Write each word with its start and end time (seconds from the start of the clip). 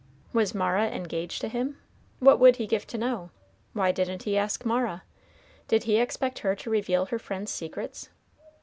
Was 0.33 0.55
Mara 0.55 0.87
engaged 0.89 1.41
to 1.41 1.47
him? 1.47 1.77
What 2.17 2.39
would 2.39 2.55
he 2.55 2.65
give 2.65 2.87
to 2.87 2.97
know? 2.97 3.29
Why 3.73 3.91
didn't 3.91 4.23
he 4.23 4.35
ask 4.35 4.65
Mara? 4.65 5.03
Did 5.67 5.83
he 5.83 5.97
expect 5.97 6.39
her 6.39 6.55
to 6.55 6.71
reveal 6.71 7.05
her 7.05 7.19
friend's 7.19 7.51
secrets? 7.51 8.09